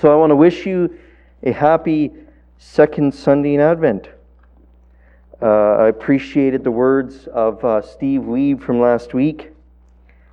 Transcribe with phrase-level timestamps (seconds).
[0.00, 0.96] So I want to wish you
[1.42, 2.12] a happy
[2.56, 4.08] second Sunday in Advent.
[5.42, 9.50] Uh, I appreciated the words of uh, Steve Weeb from last week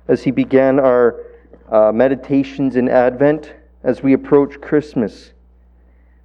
[0.06, 1.20] as he began our
[1.68, 5.32] uh, meditations in Advent as we approach Christmas.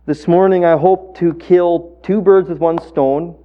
[0.06, 3.36] This morning, I hope to kill two birds with one stone.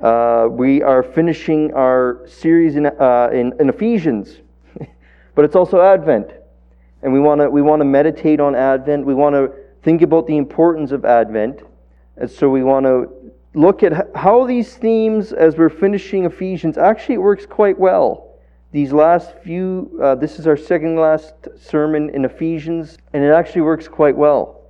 [0.00, 4.36] Uh, we are finishing our series in, uh, in, in Ephesians,
[5.34, 6.30] but it's also Advent.
[7.02, 9.06] And we want to we want to meditate on Advent.
[9.06, 9.52] We want to
[9.82, 11.62] think about the importance of Advent.
[12.16, 17.18] And so we want to look at how these themes, as we're finishing Ephesians, actually
[17.18, 18.34] works quite well.
[18.72, 23.62] These last few, uh, this is our second last sermon in Ephesians, and it actually
[23.62, 24.62] works quite well.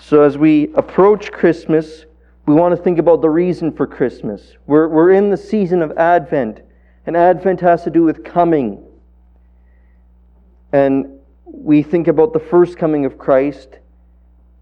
[0.00, 2.04] So as we approach Christmas,
[2.46, 4.56] we want to think about the reason for Christmas.
[4.66, 6.60] We're, we're in the season of Advent,
[7.06, 8.84] and Advent has to do with coming.
[10.72, 11.17] And
[11.52, 13.78] we think about the first coming of Christ,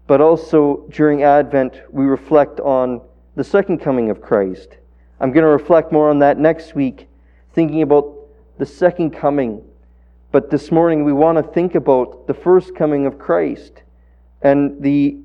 [0.07, 3.01] but also during Advent, we reflect on
[3.35, 4.77] the second coming of Christ.
[5.19, 7.07] I'm going to reflect more on that next week,
[7.53, 8.15] thinking about
[8.57, 9.63] the second coming.
[10.31, 13.83] But this morning, we want to think about the first coming of Christ
[14.41, 15.17] and the,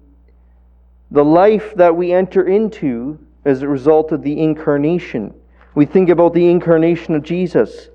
[1.11, 5.35] the life that we enter into as a result of the incarnation.
[5.75, 7.89] We think about the incarnation of Jesus,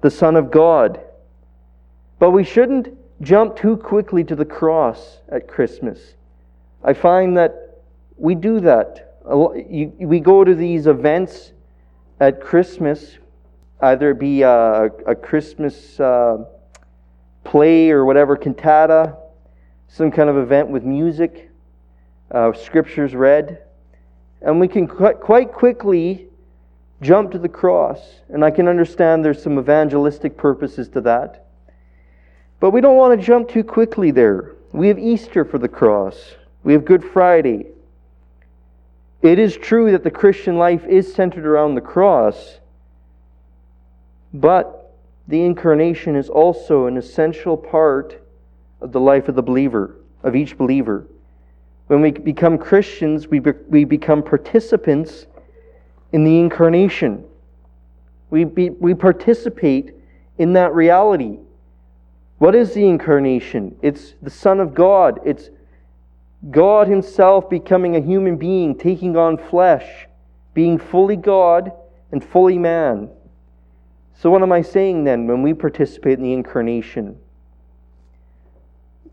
[0.00, 1.00] the Son of God.
[2.18, 6.14] But we shouldn't jump too quickly to the cross at Christmas.
[6.84, 7.80] I find that
[8.16, 9.16] we do that.
[9.24, 11.52] We go to these events
[12.20, 13.18] at Christmas,
[13.80, 16.44] either it be a, a Christmas uh,
[17.44, 19.16] play or whatever, cantata,
[19.88, 21.50] some kind of event with music,
[22.30, 23.62] uh, scriptures read,
[24.40, 26.26] and we can quite quickly
[27.00, 28.00] jump to the cross.
[28.28, 31.46] And I can understand there's some evangelistic purposes to that.
[32.62, 34.52] But we don't want to jump too quickly there.
[34.70, 37.66] We have Easter for the cross, we have Good Friday.
[39.20, 42.60] It is true that the Christian life is centered around the cross,
[44.32, 44.94] but
[45.26, 48.24] the incarnation is also an essential part
[48.80, 51.04] of the life of the believer, of each believer.
[51.88, 55.26] When we become Christians, we, be, we become participants
[56.12, 57.24] in the incarnation.
[58.30, 59.96] We, be, we participate
[60.38, 61.38] in that reality.
[62.42, 63.76] What is the incarnation?
[63.82, 65.20] It's the Son of God.
[65.24, 65.48] It's
[66.50, 70.08] God Himself becoming a human being, taking on flesh,
[70.52, 71.70] being fully God
[72.10, 73.10] and fully man.
[74.16, 77.16] So, what am I saying then when we participate in the incarnation?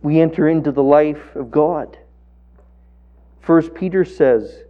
[0.02, 2.00] We enter into the life of God.
[3.42, 4.64] First Peter says,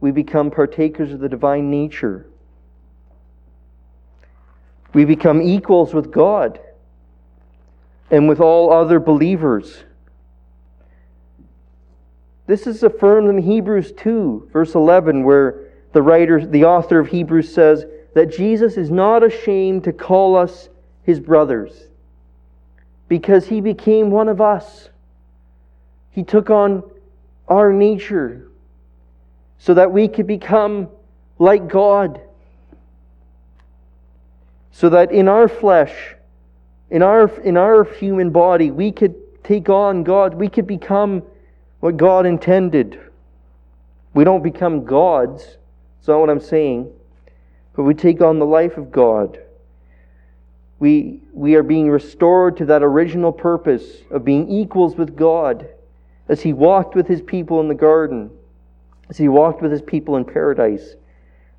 [0.00, 2.30] we become partakers of the divine nature.
[4.94, 6.60] We become equals with God
[8.10, 9.84] and with all other believers.
[12.46, 17.52] This is affirmed in Hebrews 2, verse 11, where the writer, the author of Hebrews
[17.52, 20.68] says that Jesus is not ashamed to call us
[21.02, 21.88] his brothers
[23.08, 24.88] because he became one of us.
[26.10, 26.82] He took on
[27.48, 28.48] our nature
[29.58, 30.88] so that we could become
[31.38, 32.20] like God.
[34.70, 36.14] So that in our flesh,
[36.90, 40.34] in our, in our human body, we could take on God.
[40.34, 41.22] We could become
[41.80, 42.98] what God intended.
[44.14, 45.44] We don't become gods.
[45.98, 46.90] That's not what I'm saying.
[47.74, 49.38] But we take on the life of God.
[50.80, 55.68] We, we are being restored to that original purpose of being equals with God
[56.28, 58.30] as He walked with His people in the garden,
[59.08, 60.94] as He walked with His people in paradise.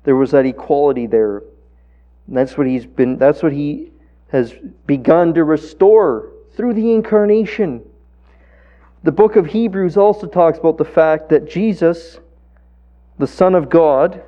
[0.04, 1.38] There was that equality there.
[2.26, 3.89] And that's what He's been, that's what He
[4.32, 4.54] has
[4.86, 7.82] begun to restore through the incarnation.
[9.02, 12.20] The book of Hebrews also talks about the fact that Jesus,
[13.18, 14.22] the Son of God,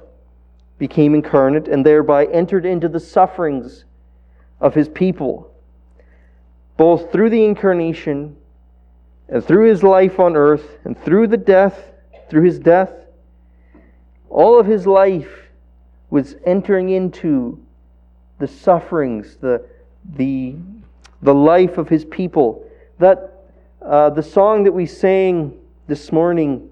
[0.79, 3.85] became incarnate and thereby entered into the sufferings
[4.61, 5.55] of his people.
[6.77, 8.37] Both through the incarnation
[9.29, 11.93] and through his life on earth and through the death,
[12.29, 12.93] through his death,
[14.31, 15.51] all of his life
[16.11, 17.63] was entering into
[18.39, 19.65] the sufferings, the,
[20.17, 20.57] the,
[21.23, 22.69] the life of his people.
[22.99, 23.45] That
[23.81, 26.71] uh, the song that we sang this morning,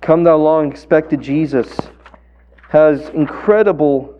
[0.00, 1.78] Come Thou Long Expected Jesus,
[2.68, 4.18] has incredible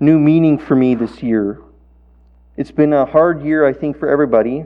[0.00, 1.60] new meaning for me this year.
[2.56, 4.64] It's been a hard year, I think, for everybody.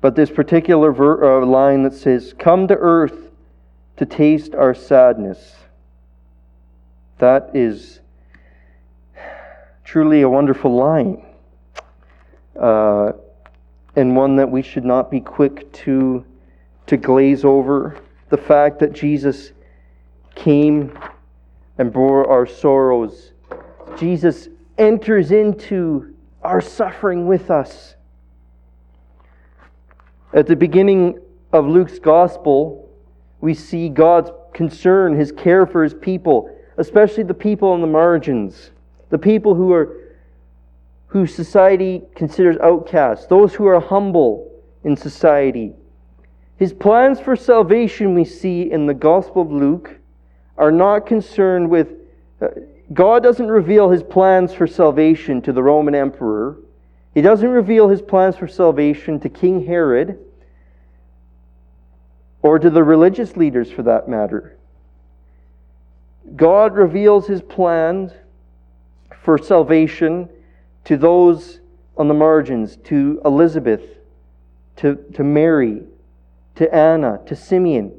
[0.00, 3.30] But this particular ver- uh, line that says, Come to earth
[3.96, 5.56] to taste our sadness,
[7.18, 8.00] that is
[9.92, 11.22] truly a wonderful line.
[12.58, 13.12] Uh,
[13.94, 16.24] and one that we should not be quick to,
[16.86, 18.00] to glaze over.
[18.30, 19.52] The fact that Jesus
[20.34, 20.98] came
[21.76, 23.32] and bore our sorrows.
[23.98, 24.48] Jesus
[24.78, 27.94] enters into our suffering with us.
[30.32, 31.20] At the beginning
[31.52, 32.88] of Luke's gospel,
[33.42, 36.48] we see God's concern, his care for his people,
[36.78, 38.70] especially the people on the margins,
[39.12, 39.98] the people who are
[41.08, 44.50] who society considers outcasts, those who are humble
[44.82, 45.74] in society.
[46.56, 49.98] His plans for salvation we see in the Gospel of Luke
[50.56, 51.88] are not concerned with
[52.40, 52.46] uh,
[52.94, 56.56] God doesn't reveal his plans for salvation to the Roman emperor.
[57.12, 60.18] He doesn't reveal his plans for salvation to King Herod
[62.40, 64.56] or to the religious leaders for that matter.
[66.34, 68.12] God reveals his plans
[69.22, 70.28] for salvation
[70.84, 71.60] to those
[71.96, 73.82] on the margins, to Elizabeth,
[74.76, 75.82] to, to Mary,
[76.56, 77.92] to Anna, to Simeon.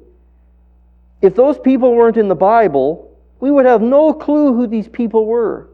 [1.21, 5.25] If those people weren't in the Bible, we would have no clue who these people
[5.25, 5.69] were.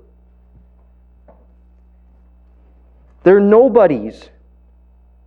[3.23, 4.29] They're nobodies.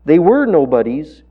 [0.04, 1.22] They were nobodies.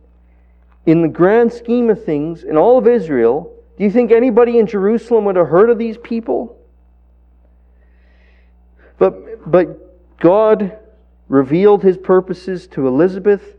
[0.86, 4.68] In the grand scheme of things, in all of Israel, do you think anybody in
[4.68, 6.61] Jerusalem would have heard of these people?
[9.02, 10.78] But, but God
[11.28, 13.56] revealed his purposes to Elizabeth.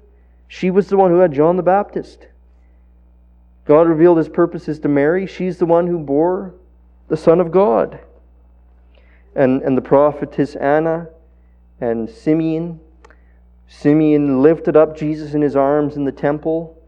[0.47, 2.29] She was the one who had John the Baptist.
[3.65, 5.27] God revealed his purposes to Mary.
[5.27, 6.55] She's the one who bore
[7.09, 7.99] the Son of God.
[9.35, 11.09] And, and the prophetess Anna
[11.81, 12.79] and Simeon.
[13.67, 16.81] Simeon lifted up Jesus in his arms in the temple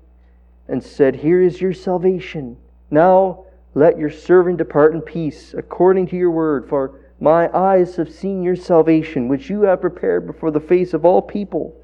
[0.69, 2.57] and said, Here is your salvation.
[2.89, 8.13] Now let your servant depart in peace, according to your word, for my eyes have
[8.13, 11.75] seen your salvation, which you have prepared before the face of all people,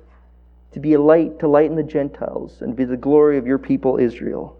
[0.72, 3.96] to be a light to lighten the Gentiles and be the glory of your people
[3.96, 4.56] Israel.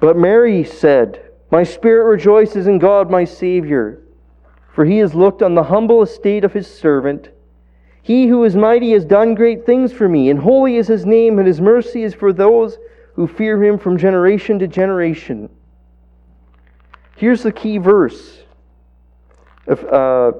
[0.00, 4.02] But Mary said, My spirit rejoices in God my Savior,
[4.74, 7.30] for he has looked on the humble estate of his servant.
[8.02, 11.38] He who is mighty has done great things for me, and holy is his name,
[11.38, 12.76] and his mercy is for those
[13.14, 15.48] who fear him from generation to generation.
[17.16, 18.43] Here's the key verse.
[19.68, 20.32] Uh,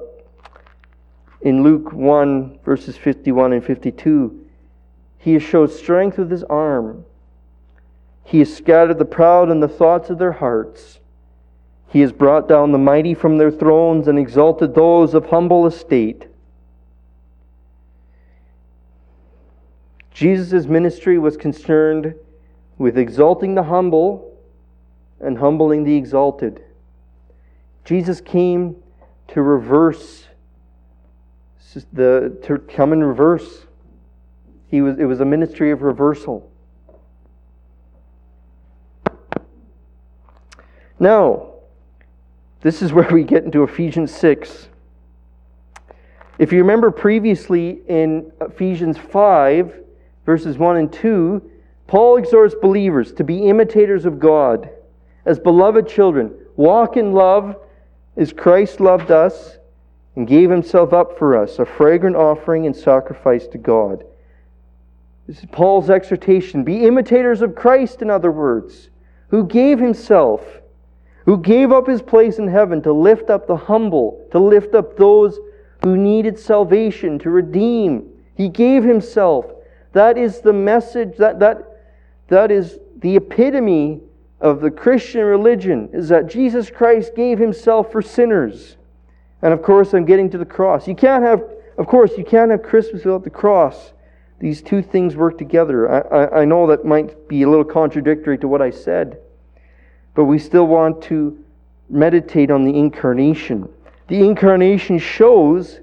[1.41, 4.45] in Luke 1, verses 51 and 52,
[5.17, 7.05] he has showed strength with his arm
[8.25, 10.99] he has scattered the proud in the thoughts of their hearts.
[11.87, 16.27] He has brought down the mighty from their thrones and exalted those of humble estate.
[20.11, 22.15] Jesus' ministry was concerned
[22.79, 24.35] with exalting the humble
[25.19, 26.63] and humbling the exalted.
[27.85, 28.75] Jesus came
[29.29, 30.25] to reverse
[31.91, 33.65] the to come in reverse.
[34.67, 36.51] He was it was a ministry of reversal.
[40.99, 41.51] Now,
[42.61, 44.69] this is where we get into Ephesians 6.
[46.37, 49.73] If you remember previously in Ephesians 5,
[50.25, 51.51] verses 1 and 2,
[51.87, 54.69] Paul exhorts believers to be imitators of God
[55.25, 56.33] as beloved children.
[56.57, 57.55] Walk in love
[58.17, 59.57] as Christ loved us
[60.15, 64.03] and gave himself up for us, a fragrant offering and sacrifice to God.
[65.27, 66.63] This is Paul's exhortation.
[66.63, 68.89] Be imitators of Christ, in other words,
[69.29, 70.41] who gave himself
[71.25, 74.95] who gave up his place in heaven to lift up the humble, to lift up
[74.95, 75.39] those
[75.83, 78.07] who needed salvation, to redeem.
[78.35, 79.45] He gave himself.
[79.93, 81.81] That is the message, that, that,
[82.27, 84.01] that is the epitome
[84.41, 88.77] of the Christian religion, is that Jesus Christ gave himself for sinners.
[89.41, 90.87] And of course, I'm getting to the cross.
[90.87, 91.43] You can't have,
[91.77, 93.93] of course, you can't have Christmas without the cross.
[94.39, 95.89] These two things work together.
[95.89, 99.19] I, I, I know that might be a little contradictory to what I said
[100.15, 101.37] but we still want to
[101.89, 103.69] meditate on the incarnation.
[104.07, 105.81] The incarnation shows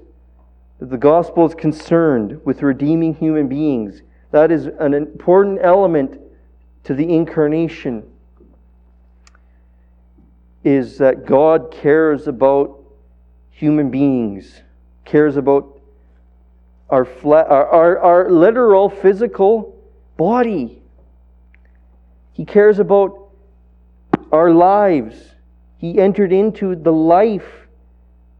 [0.79, 4.01] that the gospel is concerned with redeeming human beings.
[4.31, 6.19] That is an important element
[6.83, 8.03] to the incarnation
[10.63, 12.79] is that God cares about
[13.51, 14.61] human beings,
[15.05, 15.79] cares about
[16.89, 19.75] our, fle- our, our, our literal physical
[20.17, 20.81] body.
[22.33, 23.29] He cares about
[24.31, 25.15] our lives.
[25.77, 27.67] He entered into the life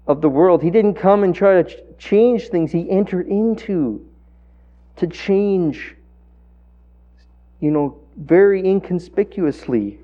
[0.07, 0.61] of the world.
[0.61, 4.05] He didn't come and try to ch- change things, He entered into
[4.97, 5.95] to change,
[7.59, 9.99] you know, very inconspicuously.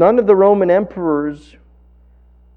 [0.00, 1.56] None of the Roman emperors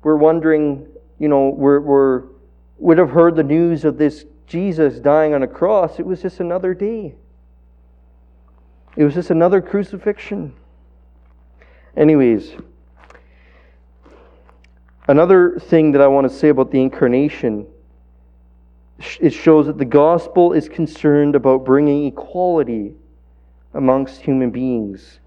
[0.01, 0.87] were wondering,
[1.19, 2.29] you know, were, were,
[2.77, 6.39] would have heard the news of this Jesus dying on a cross, it was just
[6.39, 7.15] another day.
[8.95, 10.53] It was just another crucifixion.
[11.97, 12.53] Anyways,
[15.09, 17.67] another thing that I want to say about the incarnation
[19.19, 22.93] it shows that the gospel is concerned about bringing equality
[23.73, 25.19] amongst human beings.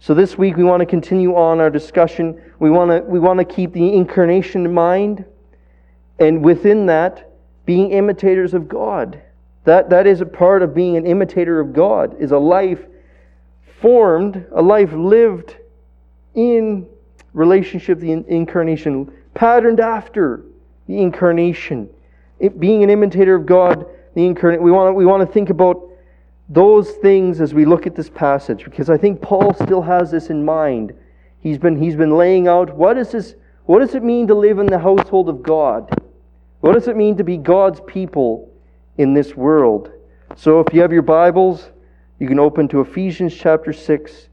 [0.00, 2.40] So this week we want to continue on our discussion.
[2.60, 5.24] We want to we want to keep the incarnation in mind
[6.18, 7.30] and within that
[7.66, 9.20] being imitators of God.
[9.64, 12.80] That that is a part of being an imitator of God is a life
[13.80, 15.56] formed, a life lived
[16.34, 16.86] in
[17.34, 20.44] relationship the incarnation, patterned after
[20.86, 21.88] the incarnation.
[22.38, 25.50] It, being an imitator of God, the incarnate, we want to, we want to think
[25.50, 25.87] about
[26.48, 30.30] those things as we look at this passage because I think Paul still has this
[30.30, 30.94] in mind.
[31.40, 33.34] He's been, he's been laying out what, is this,
[33.66, 35.90] what does it mean to live in the household of God?
[36.60, 38.50] What does it mean to be God's people
[38.96, 39.92] in this world?
[40.36, 41.70] So if you have your Bibles,
[42.18, 44.28] you can open to Ephesians chapter 6,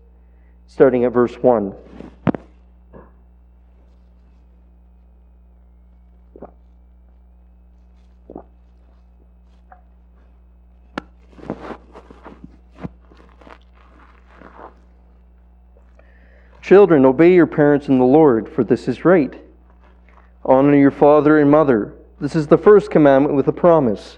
[0.68, 1.74] starting at verse 1.
[16.66, 19.40] Children, obey your parents in the Lord, for this is right.
[20.44, 21.94] Honor your father and mother.
[22.20, 24.18] This is the first commandment with a promise,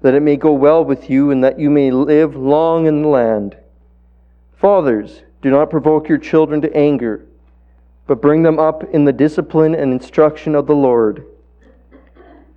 [0.00, 3.08] that it may go well with you and that you may live long in the
[3.08, 3.54] land.
[4.56, 7.26] Fathers, do not provoke your children to anger,
[8.06, 11.26] but bring them up in the discipline and instruction of the Lord.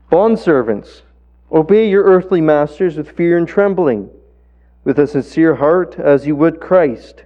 [0.09, 1.01] Bondservants,
[1.51, 4.09] obey your earthly masters with fear and trembling,
[4.85, 7.25] with a sincere heart, as you would Christ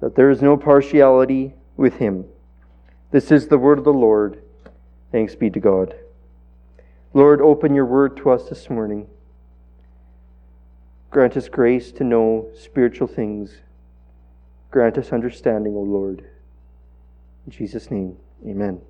[0.00, 2.24] that there is no partiality with him.
[3.10, 4.42] This is the word of the Lord.
[5.12, 5.94] Thanks be to God.
[7.12, 9.06] Lord, open your word to us this morning.
[11.10, 13.58] Grant us grace to know spiritual things.
[14.70, 16.24] Grant us understanding, O Lord.
[17.46, 18.16] In Jesus' name,
[18.46, 18.80] amen.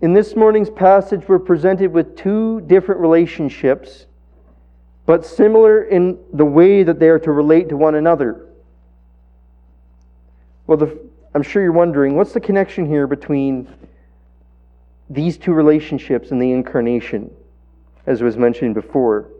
[0.00, 4.06] In this morning's passage, we're presented with two different relationships
[5.08, 8.44] but similar in the way that they are to relate to one another.
[10.66, 10.98] Well, the,
[11.34, 13.72] I'm sure you're wondering what's the connection here between
[15.08, 17.34] these two relationships and the incarnation,
[18.04, 19.30] as was mentioned before.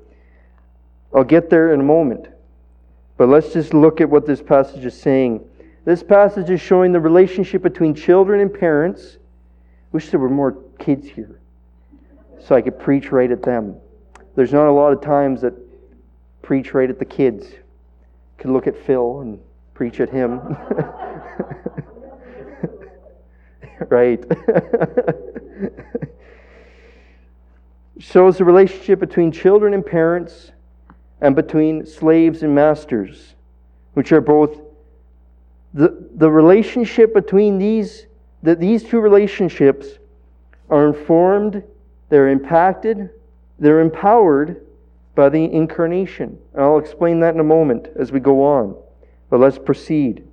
[1.15, 2.29] I'll get there in a moment.
[3.19, 5.47] But let's just look at what this passage is saying.
[5.85, 9.19] This passage is showing the relationship between children and parents.
[9.93, 11.39] Wish there were more kids here
[12.43, 13.77] so I could preach right at them.
[14.39, 15.53] There's not a lot of times that
[16.43, 17.49] preach right at the kids.
[18.37, 19.41] Could look at Phil and
[19.75, 20.39] preach at him.
[23.89, 24.25] right.
[27.99, 30.53] Shows the relationship between children and parents
[31.21, 33.35] and between slaves and masters,
[33.95, 34.61] which are both
[35.75, 38.07] the, the relationship between these
[38.45, 39.99] that these two relationships
[40.71, 41.65] are informed,
[42.09, 43.11] they're impacted,
[43.59, 44.65] they're empowered
[45.15, 46.39] by the incarnation.
[46.55, 48.77] And I'll explain that in a moment as we go on.
[49.31, 50.25] But let's proceed.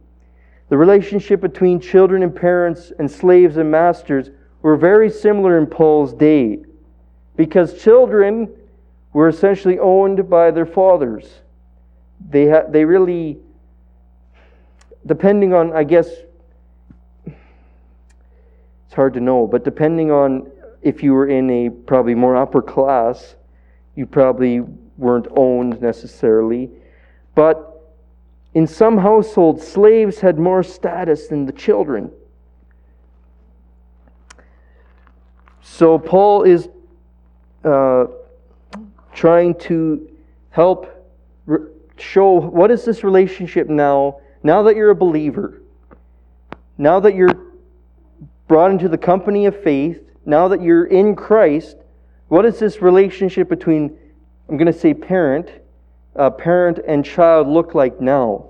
[0.69, 4.29] The relationship between children and parents and slaves and masters
[4.61, 6.63] were very similar in Paul's day
[7.35, 8.49] because children
[9.13, 11.41] were essentially owned by their fathers.
[12.29, 13.37] They, ha- they really,
[15.05, 16.09] depending on, I guess,
[17.25, 20.51] it's hard to know, but depending on
[20.85, 23.35] if you were in a probably more upper class,
[23.95, 24.61] you probably
[24.97, 26.69] weren't owned necessarily.
[27.33, 27.81] But
[28.53, 32.11] in some households, slaves had more status than the children.
[35.63, 36.69] So Paul is
[37.63, 38.05] uh,
[39.11, 40.07] trying to
[40.51, 41.11] help
[41.47, 45.63] re- show what is this relationship now, now that you're a believer,
[46.77, 47.47] now that you're
[48.47, 51.77] brought into the company of faith, now that you're in Christ,
[52.27, 53.97] what is this relationship between,
[54.49, 55.49] I'm going to say parent,
[56.15, 58.49] uh, parent and child look like now?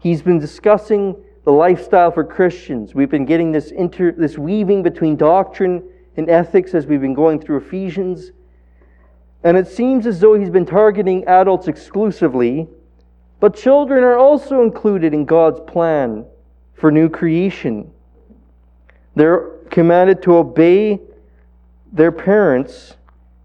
[0.00, 2.94] He's been discussing the lifestyle for Christians.
[2.94, 5.82] We've been getting this, inter, this weaving between doctrine
[6.16, 8.32] and ethics as we've been going through Ephesians.
[9.42, 12.66] And it seems as though he's been targeting adults exclusively,
[13.40, 16.24] but children are also included in God's plan
[16.74, 17.90] for new creation.
[19.14, 21.00] They're commanded to obey
[21.92, 22.94] their parents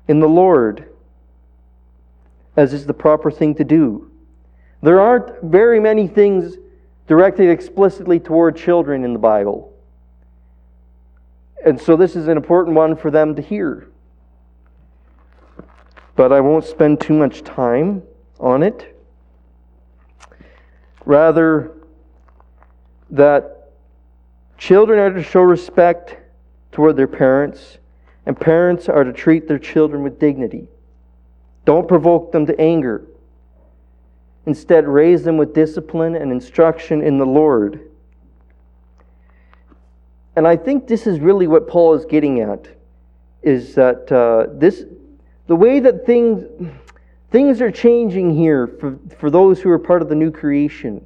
[0.07, 0.89] in the Lord,
[2.57, 4.09] as is the proper thing to do.
[4.81, 6.57] There aren't very many things
[7.07, 9.73] directed explicitly toward children in the Bible.
[11.65, 13.89] And so this is an important one for them to hear.
[16.15, 18.03] But I won't spend too much time
[18.39, 18.95] on it.
[21.05, 21.71] Rather,
[23.09, 23.58] that
[24.59, 26.17] children are to show respect
[26.71, 27.79] toward their parents,
[28.25, 30.67] and parents are to treat their children with dignity.
[31.65, 33.05] Don't provoke them to anger.
[34.45, 37.89] Instead, raise them with discipline and instruction in the Lord.
[40.35, 42.67] And I think this is really what Paul is getting at
[43.41, 44.83] is that uh, this
[45.47, 46.43] the way that things
[47.31, 51.03] things are changing here for, for those who are part of the new creation.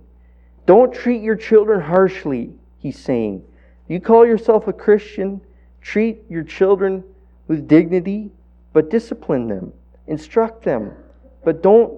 [0.65, 2.53] Don't treat your children harshly,
[2.83, 3.41] he's saying.
[3.87, 5.41] You call yourself a Christian,
[5.81, 7.03] treat your children
[7.47, 8.29] with dignity,
[8.73, 9.73] but discipline them,
[10.07, 10.91] instruct them,
[11.43, 11.93] but don't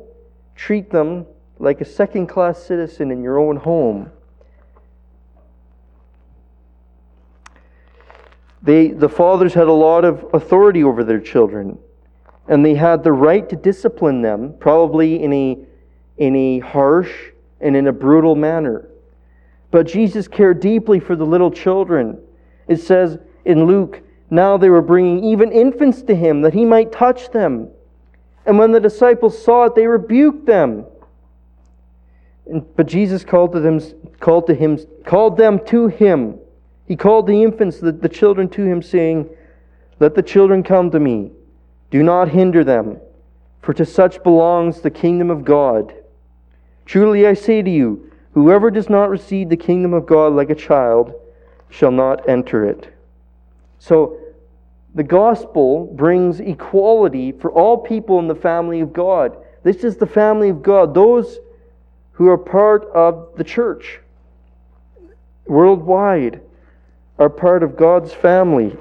[0.55, 1.25] treat them
[1.59, 4.11] like a second class citizen in your own home.
[8.61, 11.77] They, the fathers had a lot of authority over their children,
[12.47, 15.57] and they had the right to discipline them, probably in a,
[16.17, 17.11] in a harsh
[17.61, 18.89] and in a brutal manner.
[19.75, 22.17] But Jesus cared deeply for the little children.
[22.65, 26.93] It says in Luke, now they were bringing even infants to him that he might
[26.93, 27.67] touch them.
[28.45, 30.85] And when the disciples saw it, they rebuked them.
[32.77, 33.81] But Jesus called to them,
[34.21, 36.39] called to him, called them to him.
[36.87, 39.29] He called the infants, the, the children to him, saying,
[39.99, 41.31] Let the children come to me.
[41.91, 43.01] Do not hinder them,
[43.61, 45.93] for to such belongs the kingdom of God.
[46.85, 50.55] Truly I say to you, whoever does not receive the kingdom of God like a
[50.55, 51.13] child
[51.69, 52.93] shall not enter it.
[53.79, 54.19] So,
[54.93, 59.37] the gospel brings equality for all people in the family of God.
[59.63, 60.93] This is the family of God.
[60.93, 61.39] Those
[62.11, 63.99] who are part of the church
[65.45, 66.41] worldwide
[67.17, 68.75] are part of God's family.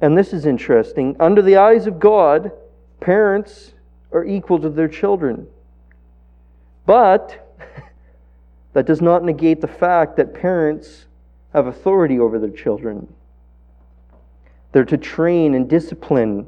[0.00, 1.16] And this is interesting.
[1.20, 2.52] Under the eyes of God,
[3.00, 3.74] parents
[4.12, 5.46] are equal to their children.
[6.86, 7.47] But
[8.72, 11.06] that does not negate the fact that parents
[11.52, 13.12] have authority over their children.
[14.72, 16.46] They're to train and discipline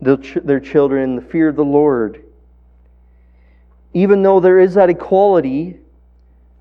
[0.00, 2.24] their children in the fear of the Lord
[3.92, 5.78] even though there is that equality,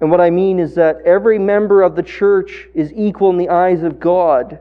[0.02, 3.50] and what I mean is that every member of the church is equal in the
[3.50, 4.60] eyes of God,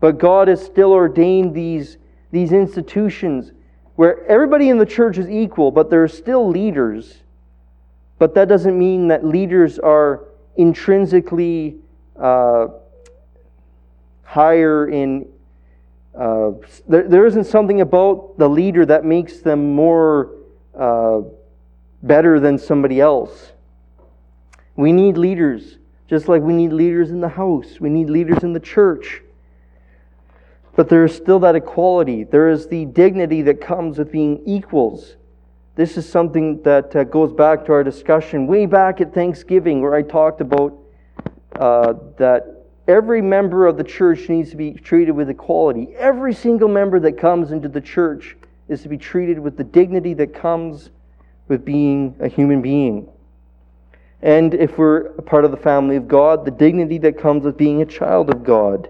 [0.00, 1.98] but God has still ordained these,
[2.30, 3.52] these institutions
[3.96, 7.18] where everybody in the church is equal, but there are still leaders.
[8.22, 11.78] But that doesn't mean that leaders are intrinsically
[12.16, 12.68] uh,
[14.22, 15.26] higher in.
[16.14, 16.52] Uh,
[16.86, 20.30] there, there isn't something about the leader that makes them more.
[20.72, 21.22] Uh,
[22.02, 23.52] better than somebody else.
[24.76, 28.52] We need leaders, just like we need leaders in the house, we need leaders in
[28.52, 29.22] the church.
[30.74, 32.24] But there is still that equality.
[32.24, 35.16] There is the dignity that comes with being equals.
[35.74, 39.94] This is something that uh, goes back to our discussion way back at Thanksgiving, where
[39.94, 40.78] I talked about
[41.56, 45.88] uh, that every member of the church needs to be treated with equality.
[45.96, 48.36] Every single member that comes into the church
[48.68, 50.90] is to be treated with the dignity that comes
[51.48, 53.08] with being a human being.
[54.20, 57.56] And if we're a part of the family of God, the dignity that comes with
[57.56, 58.88] being a child of God.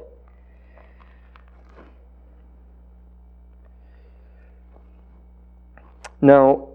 [6.21, 6.69] Now,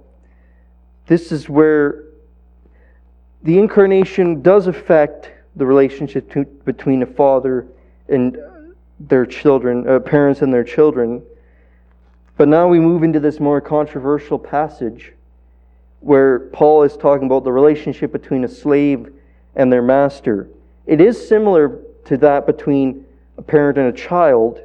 [1.08, 2.04] this is where
[3.44, 7.66] the incarnation does affect the relationship to, between a father
[8.10, 8.38] and
[9.00, 11.24] their children, uh, parents and their children.
[12.36, 15.14] But now we move into this more controversial passage
[16.02, 19.12] where Paul is talking about the relationship between a slave
[19.56, 20.50] and their master.
[20.86, 23.06] It is similar to that between
[23.38, 24.60] a parent and a child.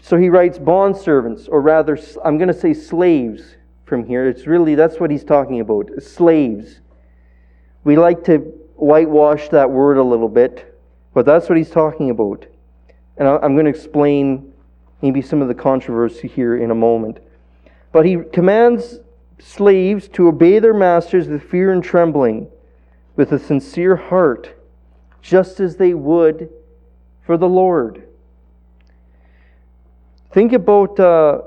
[0.00, 3.56] So he writes bondservants, or rather, I'm going to say slaves
[3.92, 4.26] from here.
[4.26, 6.80] It's really, that's what he's talking about slaves.
[7.84, 8.38] We like to
[8.76, 10.74] whitewash that word a little bit,
[11.12, 12.46] but that's what he's talking about.
[13.18, 14.54] And I'm going to explain
[15.02, 17.18] maybe some of the controversy here in a moment.
[17.92, 19.00] But he commands
[19.38, 22.48] slaves to obey their masters with fear and trembling,
[23.14, 24.58] with a sincere heart,
[25.20, 26.48] just as they would
[27.26, 28.08] for the Lord.
[30.32, 31.42] Think about uh,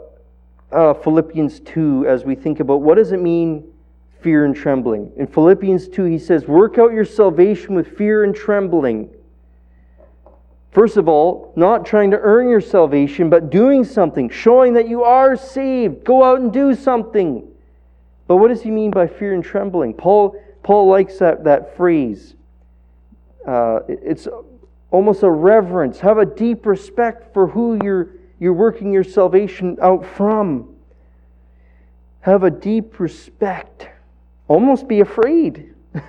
[0.75, 3.63] uh, Philippians 2 as we think about what does it mean,
[4.21, 5.11] fear and trembling.
[5.17, 9.09] In Philippians 2, he says, Work out your salvation with fear and trembling.
[10.71, 15.03] First of all, not trying to earn your salvation, but doing something, showing that you
[15.03, 16.03] are saved.
[16.03, 17.47] Go out and do something.
[18.27, 19.93] But what does he mean by fear and trembling?
[19.93, 22.35] Paul, Paul likes that, that phrase.
[23.47, 24.27] Uh, it's
[24.91, 25.99] almost a reverence.
[25.99, 30.75] Have a deep respect for who you're, you're working your salvation out from.
[32.21, 33.87] Have a deep respect.
[34.47, 35.73] Almost be afraid.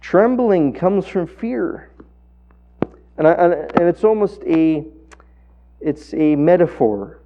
[0.00, 1.90] Trembling comes from fear.
[3.18, 4.84] And, I, and it's almost a,
[5.80, 7.20] it's a metaphor.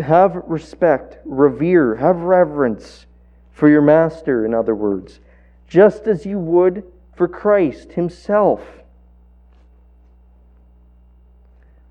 [0.00, 3.06] Have respect, revere, have reverence
[3.52, 5.20] for your master, in other words,
[5.68, 8.81] just as you would for Christ himself.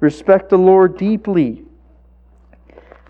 [0.01, 1.63] Respect the Lord deeply.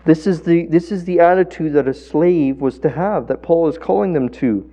[0.04, 3.66] This is the, this is the attitude that a slave was to have, that Paul
[3.68, 4.70] is calling them to.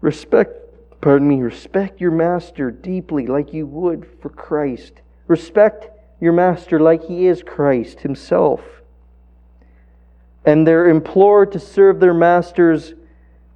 [0.00, 0.52] Respect,
[1.00, 5.00] pardon me, respect your master deeply like you would for Christ.
[5.26, 5.88] Respect
[6.20, 8.60] your master like he is Christ himself.
[10.44, 12.94] And they're implored to serve their masters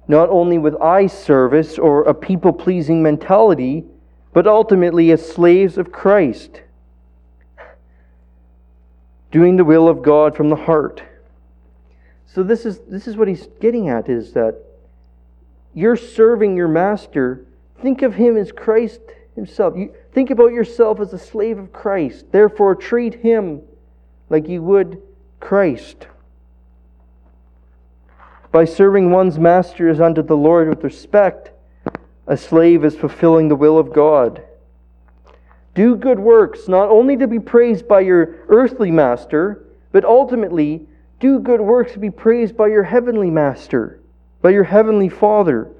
[0.07, 3.85] not only with eye service or a people pleasing mentality,
[4.33, 6.61] but ultimately as slaves of Christ,
[9.33, 11.01] doing the will of God from the heart.
[12.27, 14.63] So this is this is what he's getting at is that
[15.73, 17.43] you're serving your master,
[17.81, 19.01] think of him as Christ
[19.35, 19.75] himself.
[19.75, 22.31] You think about yourself as a slave of Christ.
[22.31, 23.63] Therefore, treat him
[24.29, 25.01] like you would
[25.39, 26.05] Christ.
[28.51, 31.49] By serving one's master as unto the Lord with respect,
[32.27, 34.43] a slave is fulfilling the will of God.
[35.75, 40.87] Do good works, not only to be praised by your earthly master, but ultimately
[41.19, 43.99] do good works to be praised by your heavenly master
[44.43, 45.71] by your heavenly Father.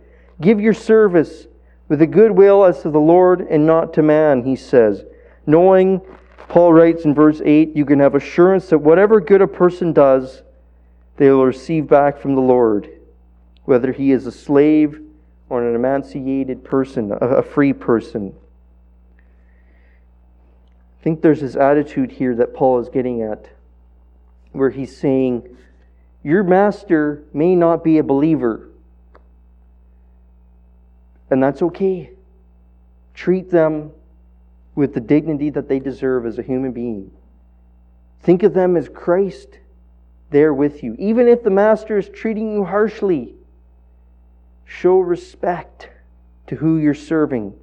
[0.42, 1.46] Give your service
[1.90, 5.04] with a good will as to the Lord and not to man, he says.
[5.46, 6.02] Knowing,
[6.48, 10.42] Paul writes in verse 8, you can have assurance that whatever good a person does,
[11.18, 12.90] they will receive back from the Lord,
[13.66, 15.00] whether he is a slave
[15.50, 18.34] or an emancipated person, a free person.
[21.04, 23.50] I think there's this attitude here that Paul is getting at,
[24.54, 25.58] where he's saying,
[26.24, 28.70] your master may not be a believer,
[31.30, 32.12] and that's okay.
[33.14, 33.92] Treat them
[34.76, 37.12] with the dignity that they deserve as a human being.
[38.22, 39.60] Think of them as Christ
[40.30, 40.96] there with you.
[40.98, 43.34] Even if the master is treating you harshly,
[44.64, 45.90] show respect
[46.48, 47.56] to who you're serving.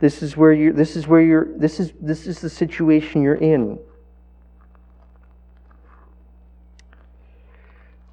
[0.00, 3.34] This is where you're this is where you're this is this is the situation you're
[3.34, 3.78] in.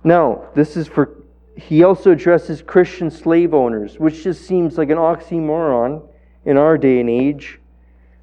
[0.08, 1.18] Now, this is for,
[1.58, 6.02] he also addresses Christian slave owners, which just seems like an oxymoron
[6.46, 7.60] in our day and age,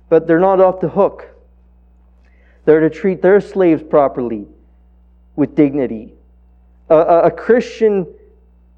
[0.09, 1.29] but they're not off the hook.
[2.65, 4.47] They're to treat their slaves properly,
[5.37, 6.15] with dignity.
[6.89, 8.07] A, a, a Christian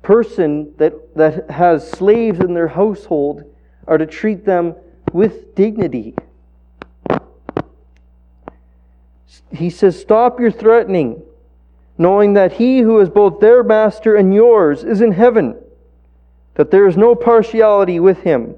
[0.03, 3.44] person that, that has slaves in their household
[3.87, 4.75] are to treat them
[5.12, 6.14] with dignity.
[9.53, 11.22] He says, Stop your threatening
[11.99, 15.57] knowing that he who is both their master and yours is in heaven,
[16.55, 18.55] that there is no partiality with him.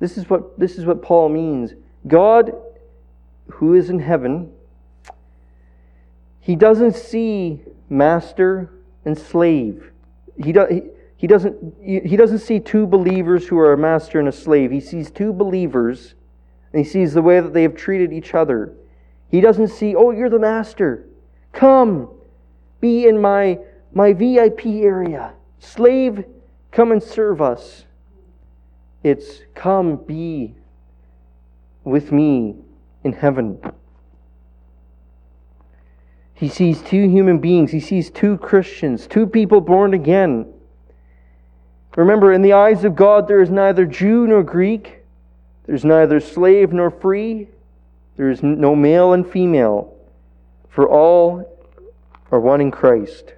[0.00, 1.74] This is what, this is what Paul means.
[2.06, 2.52] God,
[3.48, 4.52] who is in heaven,
[6.40, 8.70] he doesn't see master
[9.04, 9.90] and slave.
[10.36, 10.82] He, do, he,
[11.18, 14.70] he, doesn't, he doesn't see two believers who are a master and a slave.
[14.70, 16.14] He sees two believers,
[16.72, 18.72] and he sees the way that they have treated each other.
[19.28, 21.08] He doesn't see, oh, you're the master.
[21.52, 22.08] Come,
[22.80, 23.58] be in my,
[23.92, 25.32] my VIP area.
[25.58, 26.24] Slave,
[26.70, 27.84] come and serve us.
[29.02, 30.54] It's come, be
[31.82, 32.54] with me
[33.02, 33.58] in heaven.
[36.32, 37.72] He sees two human beings.
[37.72, 40.46] He sees two Christians, two people born again.
[41.98, 45.00] Remember, in the eyes of God, there is neither Jew nor Greek,
[45.66, 47.48] there's neither slave nor free,
[48.16, 49.92] there is no male and female
[50.68, 51.58] for all
[52.30, 53.34] are one in Christ.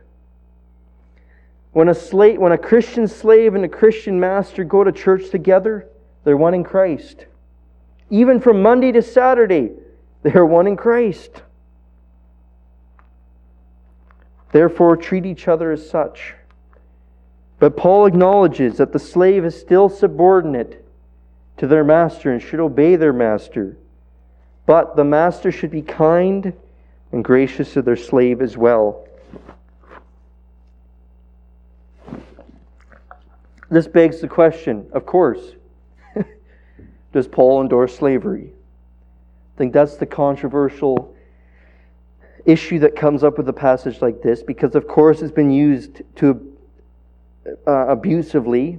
[1.72, 5.88] When a, slave, when a Christian slave and a Christian master go to church together,
[6.24, 7.24] they're one in Christ.
[8.10, 9.70] Even from Monday to Saturday,
[10.22, 11.44] they are one in Christ.
[14.52, 16.34] Therefore, treat each other as such.
[17.60, 20.82] But Paul acknowledges that the slave is still subordinate
[21.58, 23.76] to their master and should obey their master.
[24.64, 26.54] But the master should be kind
[27.12, 29.06] and gracious to their slave as well.
[33.68, 35.52] This begs the question, of course,
[37.12, 38.52] does Paul endorse slavery?
[39.54, 41.14] I think that's the controversial
[42.46, 46.02] issue that comes up with a passage like this because, of course, it's been used
[46.16, 46.49] to
[47.66, 48.78] uh, abusively.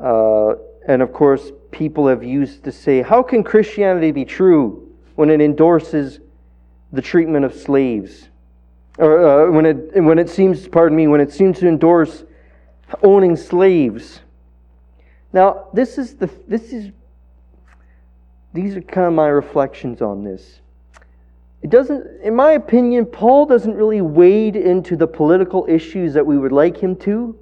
[0.00, 0.54] Uh,
[0.86, 5.40] and of course, people have used to say, how can Christianity be true when it
[5.40, 6.20] endorses
[6.92, 8.28] the treatment of slaves?
[8.98, 12.24] Or uh, when, it, when it seems, pardon me, when it seems to endorse
[13.02, 14.20] owning slaves.
[15.32, 16.90] Now, this is the, this is,
[18.52, 20.60] these are kind of my reflections on this.
[21.62, 26.38] It doesn't, in my opinion, Paul doesn't really wade into the political issues that we
[26.38, 27.38] would like him to.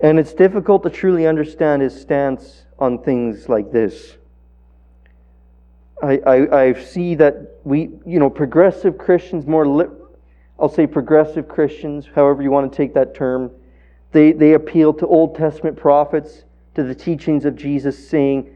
[0.00, 4.16] And it's difficult to truly understand his stance on things like this.
[6.02, 9.86] I, I, I see that we, you know, progressive Christians, more, li-
[10.60, 13.50] I'll say progressive Christians, however you want to take that term,
[14.12, 16.44] they, they appeal to Old Testament prophets,
[16.74, 18.54] to the teachings of Jesus, saying,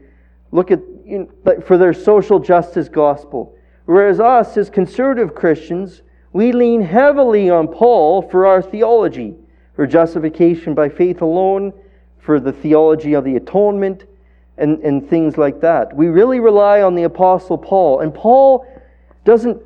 [0.51, 0.79] look at,
[1.13, 3.55] you know, for their social justice gospel.
[3.85, 9.35] Whereas us, as conservative Christians, we lean heavily on Paul for our theology
[9.75, 11.71] for justification by faith alone,
[12.19, 14.05] for the theology of the atonement,
[14.57, 15.95] and, and things like that.
[15.95, 17.99] We really rely on the Apostle Paul.
[17.99, 18.65] And Paul
[19.23, 19.61] doesn't,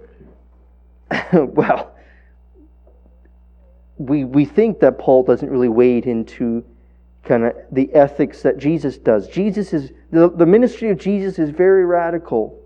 [1.33, 1.95] well,
[3.97, 6.65] we, we think that Paul doesn't really wade into
[7.27, 9.27] kind of the ethics that Jesus does.
[9.27, 12.59] Jesus is, the, the ministry of Jesus is very radical.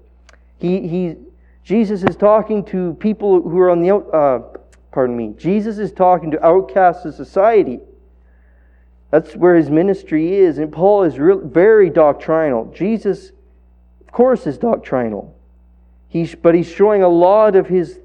[0.60, 1.15] He, he,
[1.63, 4.39] Jesus is talking to people who are on the, uh,
[4.91, 7.80] pardon me, Jesus is talking to outcasts of society.
[9.10, 10.58] That's where his ministry is.
[10.58, 12.71] And Paul is real, very doctrinal.
[12.74, 13.32] Jesus,
[14.00, 15.36] of course, is doctrinal.
[16.08, 18.00] He's, but he's showing a lot of his,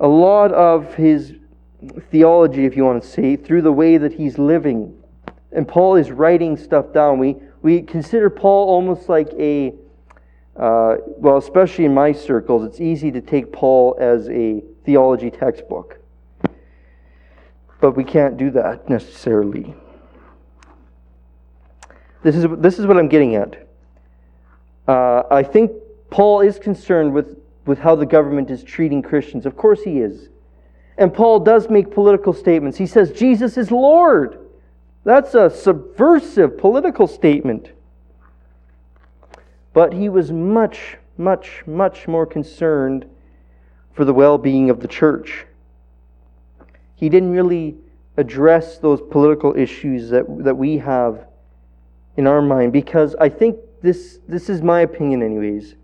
[0.00, 1.34] a lot of his
[2.10, 4.98] theology, if you want to say, through the way that he's living.
[5.54, 7.18] And Paul is writing stuff down.
[7.18, 9.72] We, we consider Paul almost like a,
[10.56, 15.98] uh, well, especially in my circles, it's easy to take Paul as a theology textbook.
[17.80, 19.74] But we can't do that necessarily.
[22.22, 23.68] This is, this is what I'm getting at.
[24.88, 25.70] Uh, I think
[26.10, 29.46] Paul is concerned with, with how the government is treating Christians.
[29.46, 30.28] Of course, he is.
[30.98, 32.78] And Paul does make political statements.
[32.78, 34.43] He says, Jesus is Lord.
[35.04, 37.70] That's a subversive political statement.
[39.72, 43.06] But he was much, much, much more concerned
[43.92, 45.46] for the well being of the church.
[46.96, 47.76] He didn't really
[48.16, 51.26] address those political issues that, that we have
[52.16, 55.74] in our mind because I think this, this is my opinion, anyways.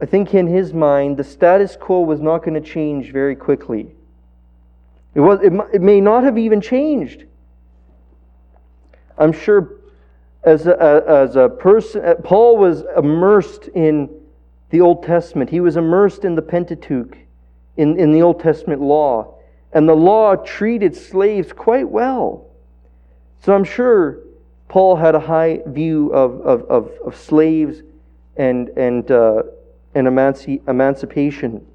[0.00, 3.94] I think in his mind, the status quo was not going to change very quickly.
[5.14, 7.24] It, was, it, it may not have even changed.
[9.18, 9.80] I'm sure
[10.42, 14.08] as a, as a person, Paul was immersed in
[14.70, 15.50] the Old Testament.
[15.50, 17.16] He was immersed in the Pentateuch,
[17.76, 19.34] in, in the Old Testament law.
[19.72, 22.46] And the law treated slaves quite well.
[23.42, 24.20] So I'm sure
[24.68, 27.82] Paul had a high view of, of, of, of slaves
[28.36, 29.42] and, and, uh,
[29.94, 31.66] and emanci- emancipation.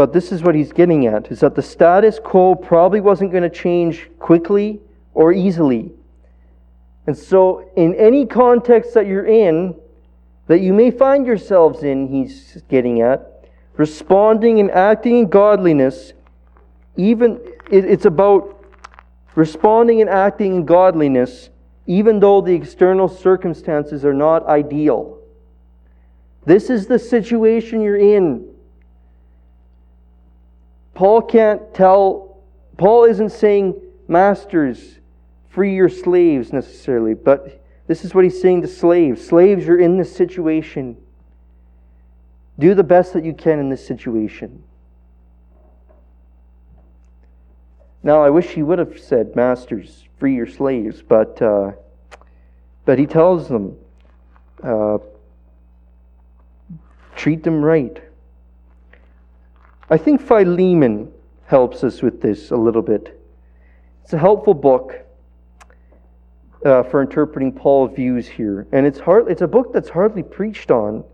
[0.00, 3.42] But this is what he's getting at is that the status quo probably wasn't going
[3.42, 4.80] to change quickly
[5.12, 5.92] or easily.
[7.06, 9.74] And so, in any context that you're in,
[10.46, 13.44] that you may find yourselves in, he's getting at,
[13.76, 16.14] responding and acting in godliness,
[16.96, 17.38] even
[17.70, 18.64] it's about
[19.34, 21.50] responding and acting in godliness,
[21.86, 25.18] even though the external circumstances are not ideal.
[26.46, 28.49] This is the situation you're in.
[31.00, 32.36] Paul can't tell,
[32.76, 34.98] Paul isn't saying, Masters,
[35.48, 39.26] free your slaves necessarily, but this is what he's saying to slaves.
[39.26, 40.98] Slaves, you're in this situation.
[42.58, 44.62] Do the best that you can in this situation.
[48.02, 51.72] Now, I wish he would have said, Masters, free your slaves, but, uh,
[52.84, 53.74] but he tells them,
[54.62, 54.98] uh,
[57.16, 58.02] treat them right.
[59.90, 61.12] I think Philemon
[61.46, 63.20] helps us with this a little bit.
[64.04, 64.94] It's a helpful book.
[66.64, 68.66] uh, for interpreting Paul's views here.
[68.72, 71.04] And it's, hard, it's a book that's hardly preached on,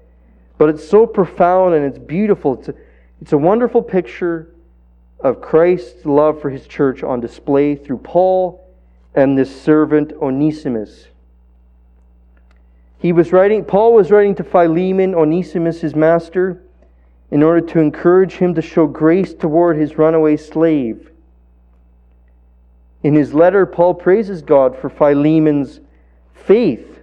[0.58, 2.58] but it's so profound and it's beautiful.
[2.58, 2.74] It's a,
[3.20, 4.50] it's a wonderful picture
[5.20, 8.68] of Christ's love for his church on display through Paul
[9.14, 11.06] and this servant Onesimus.
[12.98, 16.62] He was writing, Paul was writing to Philemon, Onesimus, his master,
[17.30, 21.10] in order to encourage him to show grace toward his runaway slave.
[23.02, 25.80] In his letter, Paul praises God for Philemon's
[26.34, 27.00] faith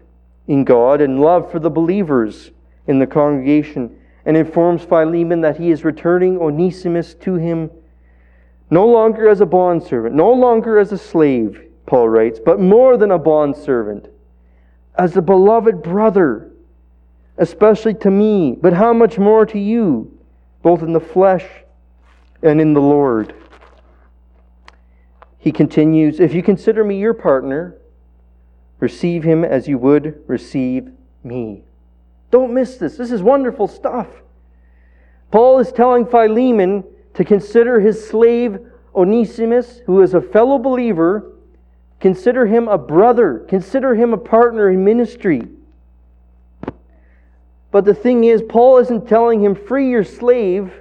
[0.47, 2.51] in God and love for the believers
[2.87, 7.69] in the congregation and informs Philemon that he is returning Onesimus to him
[8.69, 13.11] no longer as a bondservant, no longer as a slave, Paul writes, but more than
[13.11, 14.07] a bondservant,
[14.97, 16.51] as a beloved brother,
[17.37, 20.19] especially to me, but how much more to you,
[20.61, 21.45] both in the flesh
[22.41, 23.33] and in the Lord.
[25.37, 27.77] He continues, If you consider me your partner,
[28.79, 30.89] receive him as you would receive
[31.23, 31.63] me.
[32.31, 32.97] Don't miss this.
[32.97, 34.07] This is wonderful stuff.
[35.31, 38.59] Paul is telling Philemon to consider his slave
[38.95, 41.33] Onesimus, who is a fellow believer,
[41.99, 45.47] consider him a brother, consider him a partner in ministry.
[47.73, 50.71] But the thing is, Paul isn't telling him, free your slave.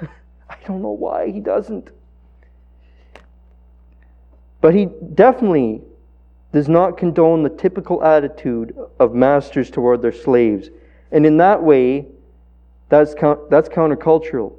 [0.48, 1.90] I don't know why he doesn't.
[4.62, 5.82] But he definitely
[6.54, 10.70] does not condone the typical attitude of masters toward their slaves.
[11.12, 12.06] And in that way,
[12.88, 13.14] that's,
[13.50, 14.54] that's countercultural.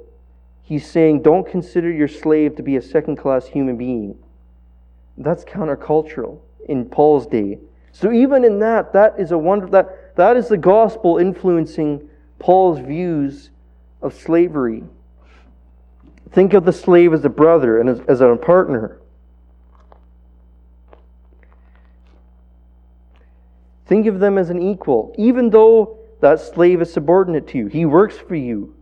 [0.62, 4.16] He's saying, don't consider your slave to be a second class human being.
[5.18, 6.38] That's countercultural
[6.68, 7.58] in Paul's day.
[7.90, 12.78] So even in that, that is a wonder that that is the gospel influencing Paul's
[12.78, 13.50] views
[14.00, 14.84] of slavery.
[16.32, 18.98] Think of the slave as a brother and as, as a partner.
[23.86, 27.66] Think of them as an equal, even though that slave is subordinate to you.
[27.66, 28.74] He works for you.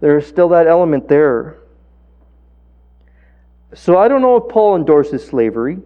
[0.00, 1.58] There is still that element there.
[3.74, 5.78] So I don't know if Paul endorses slavery.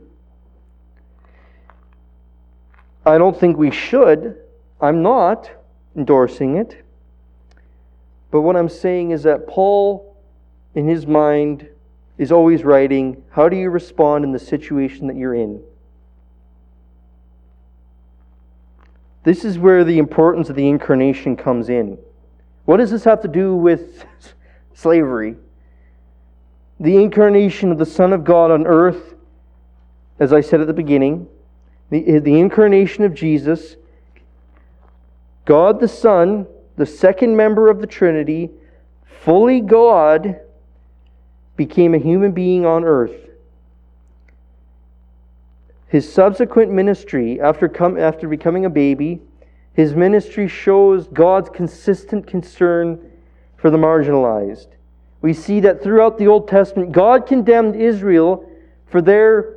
[3.07, 4.37] I don't think we should.
[4.81, 5.49] I'm not
[5.97, 6.85] endorsing it.
[8.33, 10.16] But what I'm saying is that Paul,
[10.75, 11.69] in his mind,
[12.19, 15.62] is always writing, How do you respond in the situation that you're in?
[19.23, 21.99] This is where the importance of the incarnation comes in.
[22.64, 24.05] What does this have to do with
[24.75, 25.37] slavery?
[26.81, 29.14] The incarnation of the Son of God on earth,
[30.19, 31.29] as I said at the beginning,
[31.90, 33.77] the, the incarnation of Jesus,
[35.44, 36.46] God the Son,
[36.77, 38.51] the second member of the Trinity,
[39.22, 40.40] fully God,
[41.57, 43.31] became a human being on earth.
[45.88, 49.20] His subsequent ministry, after, come, after becoming a baby,
[49.72, 53.11] his ministry shows God's consistent concern
[53.57, 54.68] for the marginalized.
[55.22, 58.49] We see that throughout the Old Testament, God condemned Israel
[58.87, 59.55] for their,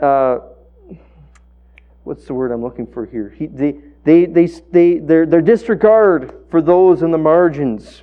[0.00, 0.38] uh,
[2.04, 3.34] what's the word I'm looking for here?
[3.36, 8.02] He, they, they, they, they, their, their disregard for those in the margins,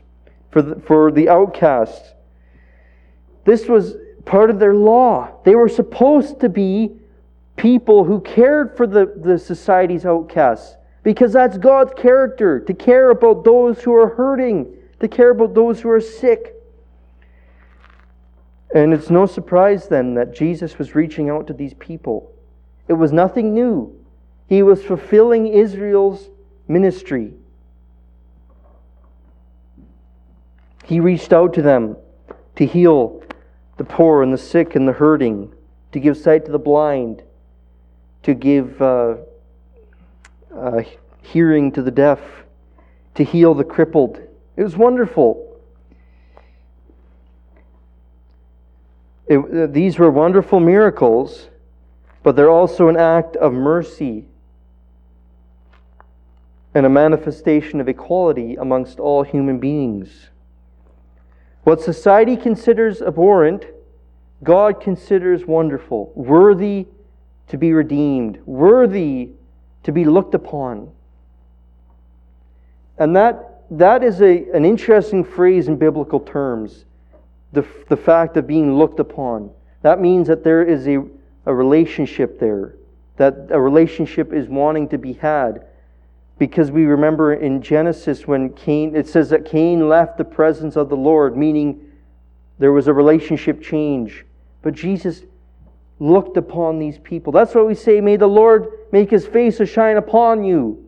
[0.51, 2.13] for the, for the outcasts.
[3.45, 5.31] This was part of their law.
[5.43, 6.91] They were supposed to be
[7.55, 13.43] people who cared for the, the society's outcasts because that's God's character to care about
[13.43, 16.53] those who are hurting, to care about those who are sick.
[18.73, 22.31] And it's no surprise then that Jesus was reaching out to these people.
[22.89, 23.95] It was nothing new.
[24.47, 26.27] He was fulfilling Israel's
[26.67, 27.33] ministry.
[30.85, 31.97] He reached out to them
[32.55, 33.21] to heal
[33.77, 35.53] the poor and the sick and the hurting,
[35.91, 37.21] to give sight to the blind,
[38.23, 39.17] to give uh,
[40.53, 40.81] uh,
[41.21, 42.19] hearing to the deaf,
[43.13, 44.19] to heal the crippled.
[44.57, 45.61] It was wonderful.
[49.27, 51.48] It, uh, these were wonderful miracles,
[52.29, 54.23] but they're also an act of mercy
[56.75, 60.29] and a manifestation of equality amongst all human beings.
[61.63, 63.65] What society considers abhorrent,
[64.43, 66.85] God considers wonderful, worthy
[67.47, 69.31] to be redeemed, worthy
[69.81, 70.91] to be looked upon.
[72.99, 76.85] And that, that is a, an interesting phrase in biblical terms
[77.53, 79.49] the, the fact of being looked upon.
[79.81, 81.03] That means that there is a,
[81.45, 82.75] a relationship there,
[83.17, 85.65] that a relationship is wanting to be had.
[86.37, 90.89] Because we remember in Genesis when Cain, it says that Cain left the presence of
[90.89, 91.91] the Lord, meaning
[92.59, 94.25] there was a relationship change.
[94.61, 95.23] But Jesus
[95.99, 97.33] looked upon these people.
[97.33, 100.85] That's why we say, May the Lord make his face to shine upon you.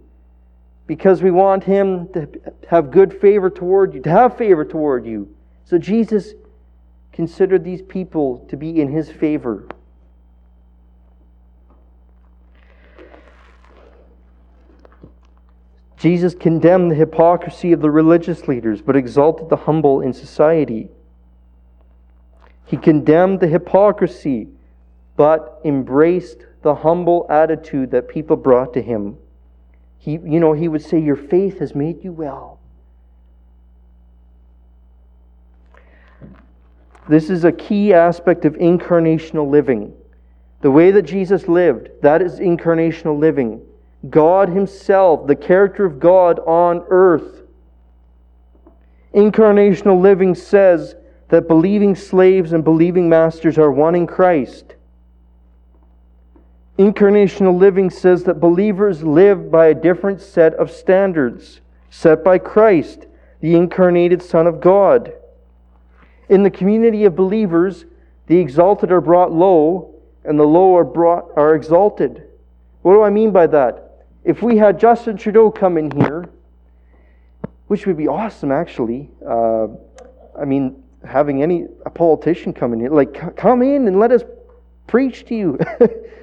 [0.87, 2.27] Because we want him to
[2.69, 5.33] have good favor toward you, to have favor toward you.
[5.65, 6.33] So Jesus
[7.13, 9.67] considered these people to be in his favor.
[16.01, 20.89] Jesus condemned the hypocrisy of the religious leaders, but exalted the humble in society.
[22.65, 24.47] He condemned the hypocrisy,
[25.15, 29.15] but embraced the humble attitude that people brought to him.
[29.99, 32.59] He, you know, he would say, Your faith has made you well.
[37.07, 39.93] This is a key aspect of incarnational living.
[40.61, 43.61] The way that Jesus lived, that is incarnational living.
[44.09, 47.43] God Himself, the character of God on earth.
[49.13, 50.95] Incarnational living says
[51.29, 54.75] that believing slaves and believing masters are one in Christ.
[56.79, 63.05] Incarnational living says that believers live by a different set of standards set by Christ,
[63.41, 65.13] the incarnated Son of God.
[66.29, 67.85] In the community of believers,
[68.27, 69.93] the exalted are brought low,
[70.23, 72.23] and the low are brought are exalted.
[72.81, 73.90] What do I mean by that?
[74.24, 76.30] If we had Justin Trudeau come in here,
[77.67, 79.09] which would be awesome, actually.
[79.26, 79.67] Uh,
[80.38, 84.24] I mean, having any a politician come in here, like come in and let us
[84.88, 85.59] preach to you.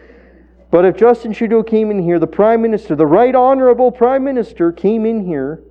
[0.70, 4.70] but if Justin Trudeau came in here, the Prime Minister, the Right Honorable Prime Minister,
[4.72, 5.62] came in here,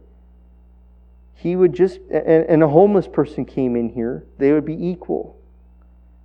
[1.36, 5.38] he would just, and, and a homeless person came in here, they would be equal.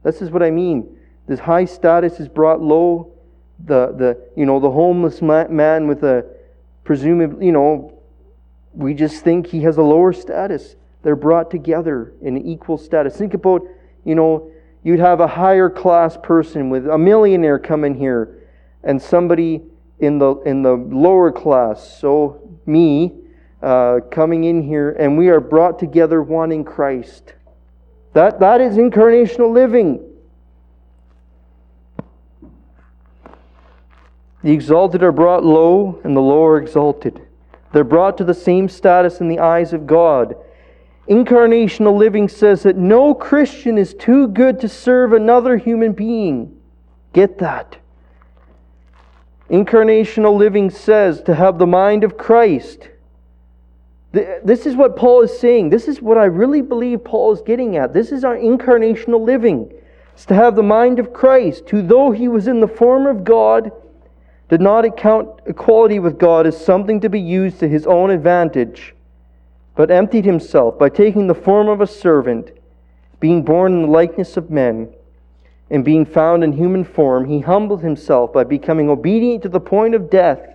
[0.02, 0.98] This is what I mean.
[1.26, 3.12] This high status is brought low
[3.64, 6.26] the, the, you know, the homeless man with a
[6.84, 8.00] presumably, you know,
[8.74, 10.76] we just think he has a lower status.
[11.02, 13.16] They're brought together in equal status.
[13.16, 13.62] Think about,
[14.04, 14.50] you know,
[14.82, 18.38] you'd have a higher class person with a millionaire come in here
[18.82, 19.62] and somebody
[20.00, 23.12] in the in the lower class, so me,
[23.62, 27.34] uh, coming in here, and we are brought together one in Christ.
[28.12, 30.11] That that is incarnational living.
[34.42, 37.20] The exalted are brought low, and the low are exalted.
[37.72, 40.34] They're brought to the same status in the eyes of God.
[41.08, 46.56] Incarnational living says that no Christian is too good to serve another human being.
[47.12, 47.76] Get that.
[49.50, 52.88] Incarnational living says to have the mind of Christ.
[54.12, 55.70] This is what Paul is saying.
[55.70, 57.92] This is what I really believe Paul is getting at.
[57.92, 59.72] This is our incarnational living.
[60.14, 63.24] It's to have the mind of Christ, who, though he was in the form of
[63.24, 63.72] God,
[64.52, 68.94] did not account equality with God as something to be used to his own advantage,
[69.74, 72.50] but emptied himself by taking the form of a servant,
[73.18, 74.92] being born in the likeness of men,
[75.70, 79.94] and being found in human form, he humbled himself by becoming obedient to the point
[79.94, 80.54] of death,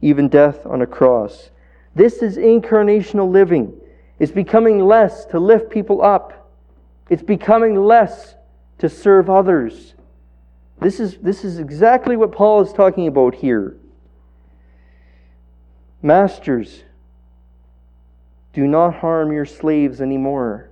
[0.00, 1.50] even death on a cross.
[1.94, 3.72] This is incarnational living.
[4.18, 6.50] It's becoming less to lift people up.
[7.08, 8.34] It's becoming less
[8.78, 9.94] to serve others.
[10.82, 13.76] This is, this is exactly what Paul is talking about here.
[16.02, 16.82] Masters,
[18.52, 20.70] do not harm your slaves anymore.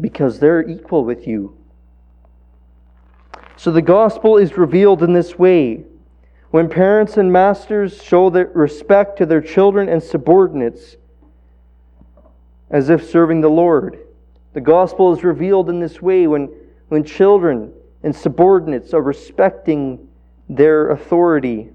[0.00, 1.56] Because they're equal with you.
[3.56, 5.84] So the gospel is revealed in this way.
[6.50, 10.96] When parents and masters show their respect to their children and subordinates
[12.68, 14.00] as if serving the Lord.
[14.52, 16.52] The gospel is revealed in this way when,
[16.88, 17.72] when children
[18.02, 20.08] and subordinates are respecting
[20.48, 21.70] their authority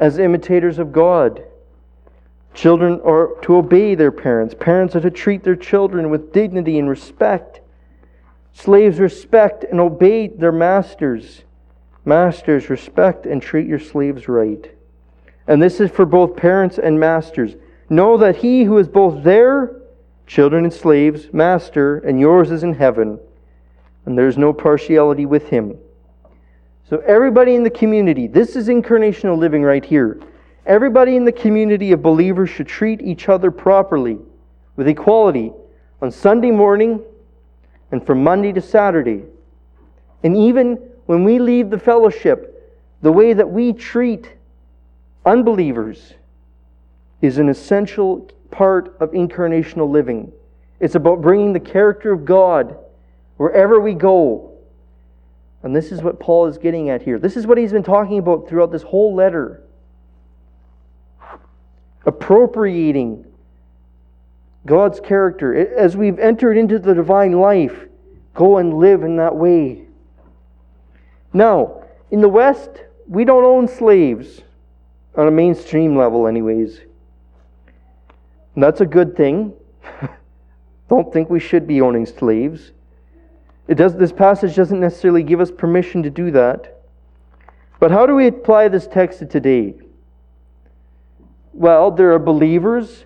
[0.00, 1.44] as imitators of God.
[2.54, 4.54] Children are to obey their parents.
[4.58, 7.60] Parents are to treat their children with dignity and respect.
[8.52, 11.42] Slaves respect and obey their masters.
[12.04, 14.70] Masters respect and treat your slaves right.
[15.46, 17.54] And this is for both parents and masters.
[17.88, 19.82] Know that he who is both there
[20.26, 23.18] children and slaves, master, and yours is in heaven,
[24.04, 25.78] and there's no partiality with him.
[26.88, 30.20] So, everybody in the community, this is incarnational living right here.
[30.66, 34.18] Everybody in the community of believers should treat each other properly,
[34.76, 35.52] with equality,
[36.02, 37.02] on Sunday morning
[37.90, 39.24] and from Monday to Saturday.
[40.22, 42.52] And even when we leave the fellowship,
[43.02, 44.32] the way that we treat
[45.24, 46.14] unbelievers
[47.20, 50.32] is an essential part of incarnational living.
[50.80, 52.76] It's about bringing the character of God
[53.36, 54.52] wherever we go.
[55.62, 57.18] And this is what Paul is getting at here.
[57.18, 59.62] This is what he's been talking about throughout this whole letter.
[62.04, 63.24] Appropriating
[64.64, 65.54] God's character.
[65.76, 67.86] As we've entered into the divine life,
[68.34, 69.82] go and live in that way.
[71.32, 72.70] Now, in the West,
[73.08, 74.42] we don't own slaves
[75.16, 76.80] on a mainstream level, anyways.
[78.56, 79.52] And that's a good thing.
[80.88, 82.72] don't think we should be owning slaves.
[83.68, 86.82] It does, this passage doesn't necessarily give us permission to do that.
[87.78, 89.74] But how do we apply this text to today?
[91.52, 93.04] Well, there are believers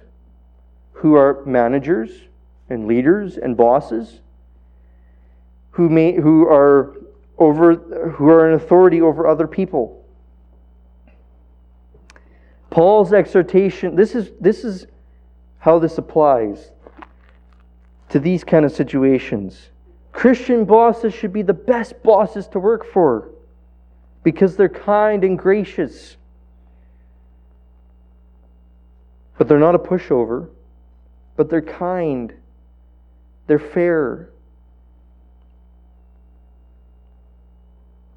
[0.92, 2.10] who are managers
[2.68, 4.20] and leaders and bosses
[5.72, 6.96] who may who are
[7.38, 10.04] over who are in authority over other people.
[12.68, 14.86] Paul's exhortation this is this is
[15.60, 16.72] how this applies
[18.08, 19.68] to these kind of situations.
[20.12, 23.28] Christian bosses should be the best bosses to work for
[24.22, 26.16] because they're kind and gracious.
[29.38, 30.48] But they're not a pushover,
[31.36, 32.34] but they're kind,
[33.46, 34.30] they're fair.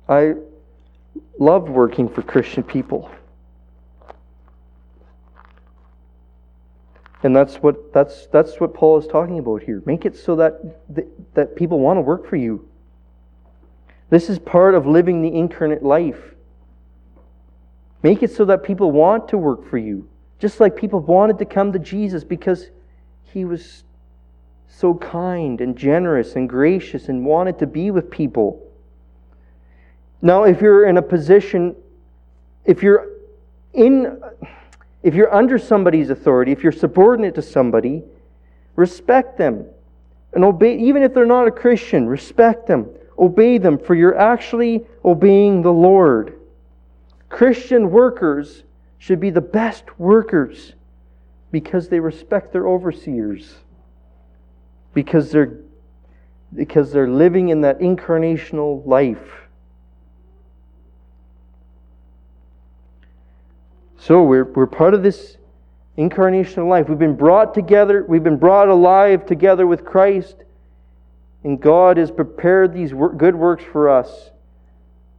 [0.09, 0.35] I
[1.39, 3.09] love working for Christian people.
[7.23, 9.81] And that's what, that's, that's what Paul is talking about here.
[9.85, 10.75] Make it so that,
[11.33, 12.67] that people want to work for you.
[14.09, 16.35] This is part of living the incarnate life.
[18.03, 20.07] Make it so that people want to work for you.
[20.37, 22.69] Just like people wanted to come to Jesus because
[23.23, 23.85] he was
[24.67, 28.69] so kind and generous and gracious and wanted to be with people.
[30.21, 31.75] Now, if you're in a position,
[32.65, 33.07] if you're
[33.73, 34.21] in
[35.03, 38.03] if you're under somebody's authority, if you're subordinate to somebody,
[38.75, 39.65] respect them.
[40.33, 42.89] And obey, even if they're not a Christian, respect them.
[43.19, 46.39] Obey them, for you're actually obeying the Lord.
[47.29, 48.63] Christian workers
[48.97, 50.73] should be the best workers
[51.51, 53.53] because they respect their overseers,
[54.93, 55.59] because they're,
[56.55, 59.42] because they're living in that incarnational life.
[64.05, 65.37] So we're, we're part of this
[65.97, 66.89] incarnational life.
[66.89, 70.35] We've been brought together, we've been brought alive together with Christ,
[71.45, 74.31] and God has prepared these good works for us.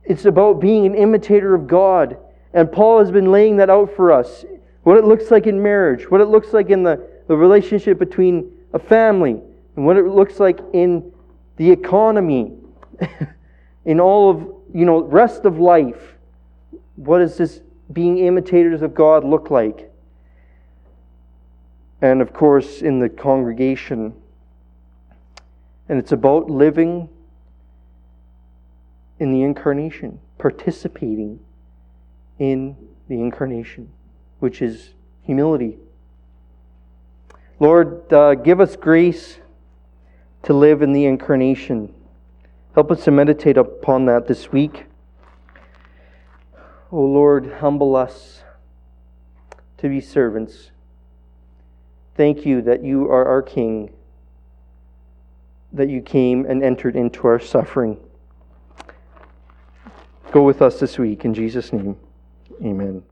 [0.05, 2.18] It's about being an imitator of God.
[2.53, 4.45] And Paul has been laying that out for us.
[4.82, 8.53] What it looks like in marriage, what it looks like in the, the relationship between
[8.74, 9.41] a family,
[9.76, 11.11] and what it looks like in
[11.57, 12.53] the economy,
[13.87, 14.41] in all of,
[14.74, 16.16] you know, rest of life.
[16.97, 17.62] What is this
[17.95, 19.90] being imitators of God look like?
[22.03, 24.14] And of course, in the congregation.
[25.88, 27.09] And it's about living
[29.18, 31.40] in the incarnation, participating
[32.38, 32.76] in
[33.09, 33.90] the incarnation,
[34.40, 34.90] which is
[35.22, 35.78] humility.
[37.61, 39.38] Lord, uh, give us grace
[40.42, 41.95] to live in the incarnation.
[42.74, 44.86] Help us to meditate upon that this week.
[46.95, 48.45] O Lord, humble us
[49.78, 50.70] to be servants.
[52.14, 53.92] Thank you that you are our King,
[55.72, 57.99] that you came and entered into our suffering.
[60.30, 61.24] Go with us this week.
[61.24, 61.97] In Jesus' name,
[62.64, 63.05] amen.